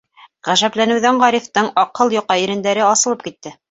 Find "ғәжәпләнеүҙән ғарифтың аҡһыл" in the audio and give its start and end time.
0.47-2.19